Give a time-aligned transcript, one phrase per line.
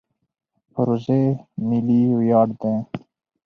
[0.73, 1.21] پروژه
[1.67, 2.73] ملي ویاړ دی.